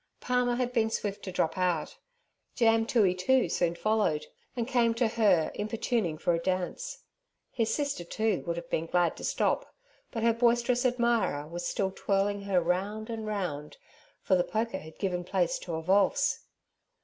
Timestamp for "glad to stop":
8.87-9.75